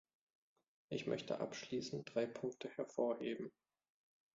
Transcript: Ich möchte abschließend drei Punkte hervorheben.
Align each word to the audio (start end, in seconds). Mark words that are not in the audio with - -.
Ich 0.89 1.05
möchte 1.05 1.39
abschließend 1.41 2.11
drei 2.15 2.25
Punkte 2.25 2.69
hervorheben. 2.75 3.51